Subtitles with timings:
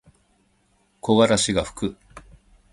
[0.99, 1.95] 木枯らしがふく。